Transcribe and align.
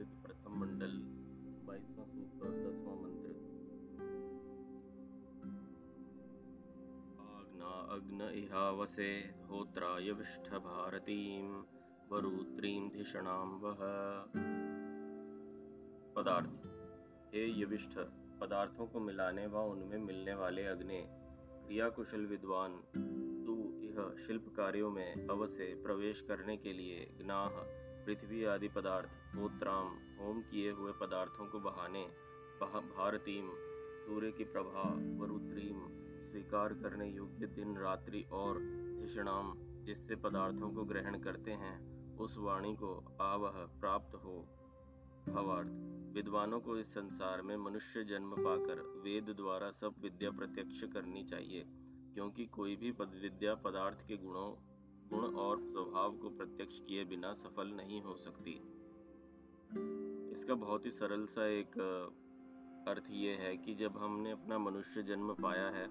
ऋग्वेद 0.00 0.22
प्रथम 0.22 0.60
मंडल 0.60 0.92
बाईसवां 1.66 2.06
सूक्त 2.06 2.42
और 2.42 2.50
दसवां 2.50 2.96
मंत्र। 2.96 3.30
आग्ना 7.20 7.94
अग्न 7.94 8.30
इहावसे 8.34 9.08
होत्रायविष्ठ 9.50 10.50
भारतीम 10.50 11.64
वरुत्रीम 12.12 12.88
धिषणाम 12.88 13.48
वह 13.48 13.76
पदार्थ। 16.14 16.66
हे 17.34 17.62
यविष्ठ, 17.62 17.98
पदार्थों 18.40 18.86
को 18.86 19.00
मिलाने 19.00 19.46
व 19.46 19.56
उनमें 19.56 19.98
मिलने 19.98 20.34
वाले 20.34 20.66
अग्नि, 20.66 21.04
क्रियाकुशल 21.66 22.26
विद्वान, 22.26 22.80
तू 23.46 23.80
यह 23.80 24.16
शिल्प 24.26 24.52
कार्यों 24.56 24.90
में 24.90 25.28
अवसे 25.28 25.82
प्रवेश 25.82 26.20
करने 26.20 26.56
के 26.56 26.72
लिए 26.72 27.14
ज्ञाह 27.22 27.89
पृथ्वी 28.06 28.44
आदि 28.44 28.68
पदार्थ 28.68 29.36
होत्राम 29.36 29.88
होम 30.20 30.40
किए 30.42 30.70
हुए 30.70 30.92
पदार्थों 31.00 31.46
को 31.46 31.60
बहाने 31.60 32.04
भारतीम, 32.62 33.48
सूर्य 34.00 34.30
की 34.30 34.44
प्रभा 34.44 34.82
वरुद्रीम 35.18 35.86
स्वीकार 36.30 36.72
करने 36.74 37.08
योग्य 37.08 37.46
दिन, 37.46 37.76
रात्रि 37.76 38.22
और 38.32 38.58
धिषणाम, 39.00 39.52
जिससे 39.84 40.16
पदार्थों 40.16 40.70
को 40.70 40.84
ग्रहण 40.84 41.18
करते 41.20 41.50
हैं, 41.50 42.16
उस 42.16 42.36
वाणी 42.38 42.74
को 42.74 42.92
आवह 43.20 43.64
प्राप्त 43.80 44.14
हो। 44.14 44.36
भवार्थ, 45.28 45.68
विद्वानों 46.14 46.60
को 46.60 46.76
इस 46.78 46.92
संसार 46.94 47.42
में 47.42 47.56
मनुष्य 47.56 48.04
जन्म 48.04 48.34
पाकर 48.38 48.80
वेद 49.04 49.34
द्वारा 49.36 49.70
सब 49.70 49.94
विद्या 50.02 50.30
प्रत्यक्ष 50.30 50.82
करनी 50.92 51.24
चाहिए, 51.24 51.64
क्योंकि 52.14 52.46
कोई 52.46 52.76
भी 52.76 52.92
पद, 52.92 53.18
विद्या 53.22 53.54
पदार्थ 53.54 54.06
के 54.08 54.16
गुणों 54.16 54.50
गुण 55.12 55.34
और 55.36 55.60
स्वभाव 55.60 56.16
को 56.16 56.28
प्रत्यक्ष 56.28 56.78
किए 56.78 57.04
बिना 57.04 57.32
सफल 57.34 57.72
नहीं 57.74 58.00
हो 58.02 58.14
सकती। 58.16 58.52
इसका 60.32 60.54
बहुत 60.54 60.86
ही 60.86 60.90
सरल 60.90 61.26
सा 61.26 61.46
एक 61.46 61.78
अर्थ 62.88 63.10
ये 63.10 63.34
है 63.36 63.56
कि 63.56 63.74
जब 63.74 63.96
हमने 63.96 64.30
अपना 64.30 64.58
मनुष्य 64.58 65.02
जन्म 65.02 65.32
पाया 65.34 65.68
है 65.68 65.86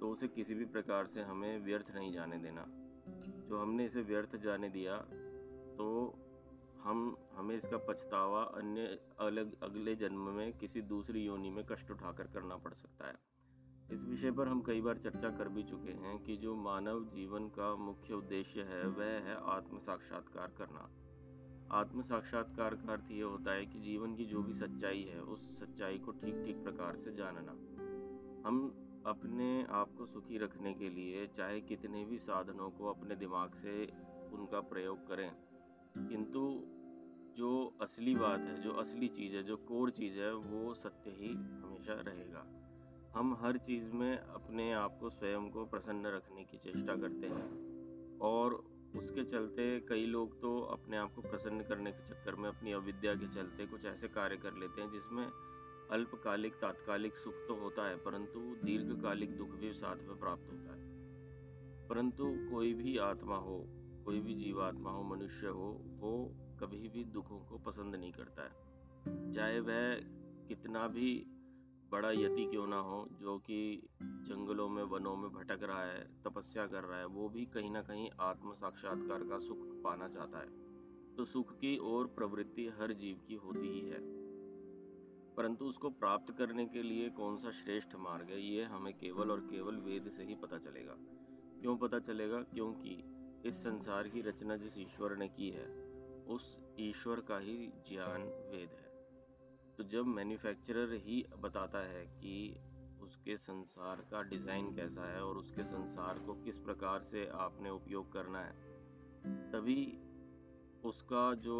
तो 0.00 0.10
उसे 0.10 0.28
किसी 0.28 0.54
भी 0.54 0.64
प्रकार 0.64 1.06
से 1.06 1.22
हमें 1.22 1.64
व्यर्थ 1.64 1.94
नहीं 1.94 2.12
जाने 2.12 2.38
देना। 2.38 2.64
जो 3.48 3.58
हमने 3.58 3.84
इसे 3.84 4.02
व्यर्थ 4.02 4.36
जाने 4.36 4.68
दिया 4.68 4.96
तो 5.78 5.86
हम, 6.82 7.16
हमें 7.32 7.54
इसका 7.56 7.76
पछतावा 7.78 8.42
अन्य 8.42 8.98
अलग, 9.20 9.62
अगले 9.62 9.94
जन्म 9.94 10.28
में 10.28 10.52
किसी 10.52 10.82
दूसरी 10.82 11.24
योनि 11.24 11.50
में 11.50 11.64
कष्ट 11.64 11.90
उठाकर 11.90 12.26
करना 12.26 12.56
पड़ 12.56 12.74
सकता 12.74 13.08
है। 13.08 13.14
इस 13.90 14.04
विषय 14.04 14.30
पर 14.30 14.48
हम 14.48 14.62
कई 14.62 14.80
बार 14.80 14.98
चर्चा 14.98 15.30
कर 15.30 15.48
भी 15.48 15.62
चुके 15.62 15.92
हैं 15.92 16.18
कि 16.18 16.36
जो 16.36 16.56
मानव 16.56 17.04
जीवन 17.04 17.48
का 17.48 17.76
मुख्य 17.76 18.14
उद्देश्य 18.14 18.62
है, 18.62 18.86
वह 18.86 19.04
है 19.04 19.36
आत्म 19.44 19.78
साक्षात्कार 19.78 20.54
करना। 20.58 20.90
आत्म 21.70 22.00
साक्षात्कार 22.00 22.74
का 22.74 22.92
अर्थ 22.92 23.04
ये 23.10 23.22
होता 23.22 23.52
है 23.52 23.66
कि 23.66 23.80
जीवन 23.80 24.14
की 24.14 24.24
जो 24.24 24.42
भी 24.42 24.52
सच्चाई 24.52 25.02
है, 25.02 25.20
उस 25.20 25.60
सच्चाई 25.60 25.98
को 25.98 26.10
ठीक 26.12 26.44
ठीक 26.44 26.64
प्रकार 26.64 26.96
से 26.96 27.12
जानना। 27.12 27.52
हम 28.48 28.82
अपने 29.06 29.64
आप 29.64 29.94
को 29.98 30.06
सुखी 30.06 30.38
रखने 30.38 30.74
के 30.74 30.88
लिए 30.88 31.26
चाहे 31.26 31.60
कितने 31.60 32.04
भी 32.04 32.18
साधनों 32.18 32.70
को 32.70 32.86
अपने 32.86 33.16
दिमाग 33.16 33.54
से 33.54 33.86
उनका 34.32 34.60
प्रयोग 34.60 35.08
करें। 35.08 35.32
किंतु 36.08 36.62
जो 37.36 37.76
असली 37.82 38.14
बात 38.14 38.40
है, 38.40 38.62
जो 38.62 38.72
असली 38.72 39.08
चीज़ 39.08 39.36
है, 39.36 39.42
जो 39.42 39.56
कोर 39.56 39.90
चीज़ 39.90 40.18
है, 40.18 40.34
वो 40.34 40.74
सत्य 40.74 41.10
ही 41.10 41.32
हमेशा 41.34 41.92
रहेगा। 41.92 42.65
हम 43.16 43.38
हर 43.40 43.58
चीज़ 43.58 43.92
में 43.92 44.18
अपने 44.18 44.72
आप 44.72 44.98
को 45.00 45.10
स्वयं 45.10 45.50
को 45.50 45.64
प्रसन्न 45.64 46.06
रखने 46.06 46.44
की 46.44 46.58
चेष्टा 46.58 46.96
करते 46.96 47.26
हैं। 47.26 47.66
और 48.18 48.54
उसके 48.96 49.24
चलते 49.24 49.80
कई 49.80 50.06
लोग 50.06 50.40
तो 50.40 50.60
अपने 50.60 50.96
आप 50.96 51.14
को 51.14 51.22
प्रसन्न 51.22 51.62
करने 51.62 51.92
के 51.92 52.06
चक्कर 52.06 52.34
में 52.34 52.48
अपनी 52.48 52.72
अविद्या 52.72 53.14
के 53.14 53.28
चलते 53.28 53.66
कुछ 53.66 53.84
ऐसे 53.84 54.08
कार्य 54.08 54.36
कर 54.36 54.54
लेते 54.54 54.82
हैं 54.82 54.90
जिसमें 54.90 55.26
अल्पकालिक, 55.90 56.54
तात्कालिक 56.54 57.16
सुख 57.16 57.34
तो 57.34 57.54
होता 57.54 57.88
है, 57.88 57.96
परंतु 57.96 58.40
दीर्घकालिक 58.40 59.36
दुख 59.36 59.48
भी 59.48 59.72
साथ 59.72 59.96
में 59.96 60.18
प्राप्त 60.18 60.52
होता 60.52 60.74
है। 60.76 60.86
परंतु 61.88 62.24
कोई 62.26 62.74
भी 62.74 62.98
आत्मा 62.98 63.36
हो, 63.36 63.66
कोई 64.04 64.20
भी 64.20 64.34
जीवात्मा 64.34 64.90
हो, 64.90 65.02
मनुष्य 65.02 65.46
हो, 65.46 65.82
वो 65.84 66.34
कभी 66.60 66.88
भी 66.88 67.04
दुखों 67.04 67.38
को 67.38 67.58
पसंद 67.58 67.94
नहीं 67.94 68.12
करता 68.12 68.42
है। 68.42 68.50
चाहे 69.32 69.60
वह 69.60 69.94
कितना 70.48 70.88
भी 70.88 71.26
बड़ा 71.90 72.10
यति 72.10 72.46
क्यों 72.46 72.66
ना 72.66 72.78
हो, 72.78 73.08
जो 73.12 73.38
कि 73.38 73.88
जंगलों 74.02 74.68
में, 74.68 74.82
वनों 74.82 75.16
में 75.16 75.30
भटक 75.30 75.62
रहा 75.62 75.84
है, 75.84 76.22
तपस्या 76.22 76.66
कर 76.66 76.84
रहा 76.84 76.98
है, 76.98 77.06
वो 77.06 77.28
भी 77.28 77.46
कहीं 77.46 77.70
ना 77.70 77.82
कहीं 77.82 78.10
आत्म 78.20 78.52
साक्षात्कार 78.52 79.24
का 79.24 79.38
सुख 79.38 79.58
पाना 79.60 80.08
चाहता 80.08 80.38
है। 80.38 80.66
तो 81.14 81.24
सुख 81.24 81.52
की 81.52 81.78
ओर 81.78 82.06
प्रवृत्ति 82.06 82.68
हर 82.68 82.92
जीव 82.92 83.20
की 83.28 83.34
होती 83.34 83.68
ही 83.68 83.80
है। 83.80 83.98
परंतु 85.34 85.64
उसको 85.64 85.90
प्राप्त 85.90 86.38
करने 86.38 86.66
के 86.66 86.82
लिए 86.82 87.10
कौन 87.10 87.38
सा 87.38 87.50
श्रेष्ठ 87.50 87.96
मार्ग 87.96 88.30
है, 88.30 88.42
ये 88.42 88.62
हमें 88.62 88.94
केवल 88.94 89.30
और 89.30 89.40
केवल 89.40 89.76
वेद 89.76 90.08
से 90.08 90.24
ही 90.24 90.34
पता 90.34 90.58
चलेगा। 90.58 90.96
क्यों 91.60 91.76
पता 91.76 91.98
चलेगा? 91.98 92.42
क्योंकि 92.42 93.04
इस 93.46 93.54
संसार 93.54 94.08
की 94.08 94.20
रचना 94.20 94.56
जिस 94.56 94.78
ईश्वर 94.78 95.16
ने 95.16 95.28
की 95.28 95.50
है, 95.50 95.86
उस 96.24 96.60
ईश्वर 96.80 97.20
का 97.20 97.38
ही 97.38 97.66
ज्ञान 97.66 98.22
वेद 98.22 98.70
है। 98.70 98.85
तो 99.78 99.84
जब 99.84 100.06
मैन्युफैक्चरर 100.06 100.92
ही 100.94 101.24
बताता 101.42 101.78
है 101.78 102.04
कि 102.06 102.60
उसके 103.02 103.36
संसार 103.36 103.96
का 104.10 104.22
डिज़ाइन 104.22 104.74
कैसा 104.76 105.08
है 105.12 105.22
और 105.22 105.36
उसके 105.36 105.62
संसार 105.62 106.18
को 106.18 106.34
किस 106.34 106.58
प्रकार 106.58 107.02
से 107.02 107.26
आपने 107.34 107.70
उपयोग 107.70 108.12
करना 108.12 108.38
है, 108.38 108.52
तभी 109.52 109.82
उसका 110.84 111.34
जो 111.34 111.58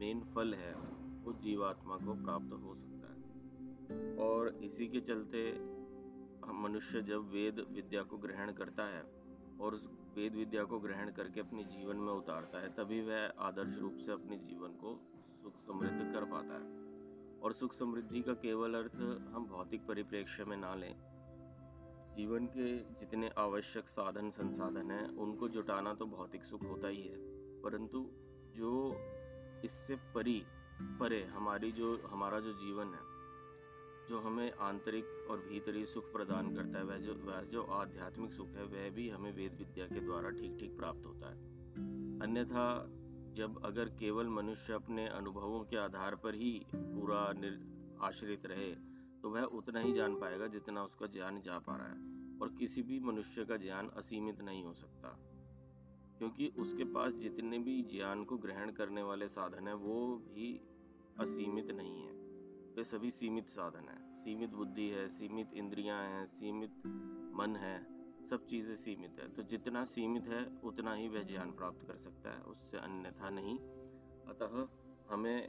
मेन 0.00 0.20
फल 0.34 0.54
है, 0.54 0.74
वो 1.22 1.32
जीवात्मा 1.32 1.96
को 1.96 2.14
प्राप्त 2.24 2.52
हो 2.52 2.74
सकता 2.74 3.08
है। 3.08 4.16
और 4.18 4.48
इसी 4.64 4.86
के 4.86 5.00
चलते 5.00 5.48
हम 6.46 6.62
मनुष्य 6.62 7.02
जब 7.02 7.30
वेद 7.30 7.66
विद्या 7.70 8.02
को 8.02 8.18
ग्रहण 8.18 8.52
करता 8.52 8.84
है 8.84 9.02
और 9.60 9.74
उस 9.74 9.88
वेद 10.16 10.34
विद्या 10.34 10.64
को 10.64 10.78
ग्रहण 10.78 11.10
करके 11.10 11.40
अपने 11.40 11.64
जीवन 11.64 11.96
में 11.96 12.12
उतारता 12.12 12.60
है, 12.60 12.68
तभी 12.68 13.00
वह 13.00 13.32
आदर्श 13.38 13.78
रूप 13.78 13.96
से 13.96 14.12
अपने 14.12 14.36
जीवन 14.38 14.78
को 14.82 14.98
सुख 15.42 15.60
समृद्ध 15.60 16.12
कर 16.14 16.24
पाता 16.24 16.54
है। 16.54 16.79
और 17.42 17.52
सुख 17.52 17.72
समृद्धि 17.72 18.22
का 18.22 18.34
केवल 18.34 18.74
अर्थ 18.74 18.94
हम 19.34 19.46
भौतिक 19.46 19.86
परिप्रेक्ष्य 19.86 20.44
में 20.44 20.56
ना 20.56 20.74
लें। 20.74 20.94
जीवन 22.16 22.46
के 22.46 22.78
जितने 22.78 23.28
आवश्यक 23.28 23.88
साधन 23.88 24.30
संसाधन 24.30 24.90
हैं, 24.90 25.16
उनको 25.16 25.48
जुटाना 25.48 25.94
तो 25.94 26.06
भौतिक 26.06 26.44
सुख 26.44 26.62
होता 26.62 26.88
ही 26.88 27.02
है। 27.02 27.16
परंतु 27.62 28.10
जो 28.56 28.92
इससे 29.64 29.96
परी, 30.14 30.42
परे 30.82 31.24
हमारी 31.24 31.72
जो, 31.72 32.02
हमारा 32.06 32.40
जो 32.40 32.52
जीवन 32.52 32.86
है, 32.86 33.10
जो 34.08 34.18
हमें 34.18 34.52
आंतरिक 34.52 35.26
और 35.30 35.38
भीतरी 35.38 35.86
सुख 35.86 36.12
प्रदान 36.12 36.54
करता 36.54 36.78
है, 36.78 36.84
वह 36.84 36.96
जो 36.96 37.14
वह 37.14 37.40
जो 37.40 37.62
आध्यात्मिक 37.62 38.32
सुख 38.32 38.48
है, 38.48 38.64
वह 38.64 38.90
भी 38.90 39.10
हमें 39.10 39.32
वेद 39.32 39.54
विद्या 39.54 39.86
के 39.86 40.00
द्वारा 40.00 40.30
ठीक 40.30 40.56
ठीक 40.60 40.76
प्राप्त 40.76 41.06
होता 41.06 41.30
है। 41.30 41.36
अन्यथा 42.20 42.92
जब 43.34 43.64
अगर 43.64 43.84
केवल 43.84 44.28
मनुष्य 44.28 44.72
अपने 44.72 45.08
अनुभवों 45.08 45.64
के 45.64 45.76
आधार 45.76 46.16
पर 46.16 46.34
ही 46.34 46.66
पूरा 46.74 47.34
आश्रित 48.06 48.46
रहे 48.46 48.74
तो 49.22 49.30
वह 49.30 49.42
उतना 49.42 49.80
ही 49.80 49.92
जान 49.92 50.20
पाएगा 50.20 50.46
जितना 50.46 50.84
उसका 50.84 51.06
ज्ञान 51.06 51.40
जा 51.40 51.58
पा 51.58 51.76
रहा 51.76 51.86
है, 51.86 51.98
और 52.38 52.54
किसी 52.58 52.82
भी 52.82 53.00
मनुष्य 53.00 53.44
का 53.44 53.56
ज्ञान 53.56 53.88
असीमित 53.88 54.40
नहीं 54.40 54.64
हो 54.64 54.74
सकता। 54.74 55.18
क्योंकि 56.18 56.48
उसके 56.48 56.84
पास 56.84 57.14
जितने 57.14 57.58
भी 57.58 57.82
ज्ञान 57.82 58.24
को 58.24 58.38
ग्रहण 58.38 58.70
करने 58.70 59.02
वाले 59.02 59.28
साधन 59.28 59.68
है, 59.68 59.74
वो 59.74 60.16
भी 60.16 60.60
असीमित 61.18 61.70
नहीं 61.70 62.02
है। 62.02 62.12
वे 62.76 62.84
सभी 62.84 63.10
सीमित 63.10 63.48
साधन 63.48 63.88
है। 63.88 64.12
सीमित 64.12 64.50
बुद्धि 64.50 64.88
है, 64.88 65.08
सीमित 65.08 65.54
इंद्रियाँ 65.54 66.02
हैं, 66.04 66.26
सीमित 66.26 66.72
मन 67.34 67.56
है। 67.56 67.99
सब 68.24 68.46
चीज़ें 68.46 68.76
सीमित 68.76 69.16
है। 69.20 69.28
तो 69.28 69.42
जितना 69.42 69.84
सीमित 69.84 70.26
है 70.26 70.44
उतना 70.64 70.94
ही 70.94 71.08
वह 71.08 71.22
ज्ञान 71.22 71.50
प्राप्त 71.52 71.86
कर 71.86 71.96
सकता 71.96 72.30
है 72.30 72.40
उससे 72.40 72.78
अन्यथा 72.78 73.30
नहीं। 73.30 73.58
अतः 74.28 74.68
हमें 75.14 75.48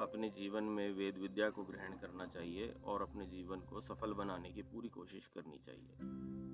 अपने 0.00 0.30
जीवन 0.30 0.64
में 0.64 0.92
वेद 0.92 1.18
विद्या 1.18 1.50
को 1.50 1.64
ग्रहण 1.64 1.92
करना 1.92 2.26
चाहिए 2.26 2.74
और 2.84 3.02
अपने 3.02 3.26
जीवन 3.26 3.60
को 3.60 3.80
सफल 3.80 4.12
बनाने 4.12 4.50
की 4.50 4.62
पूरी 4.62 4.88
कोशिश 4.88 5.26
करनी 5.26 5.58
चाहिए। 5.58 6.49